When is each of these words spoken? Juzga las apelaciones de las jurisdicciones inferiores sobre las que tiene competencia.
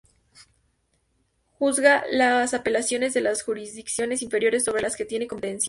Juzga 1.59 2.03
las 2.09 2.55
apelaciones 2.55 3.13
de 3.13 3.21
las 3.21 3.43
jurisdicciones 3.43 4.23
inferiores 4.23 4.63
sobre 4.63 4.81
las 4.81 4.95
que 4.95 5.05
tiene 5.05 5.27
competencia. 5.27 5.59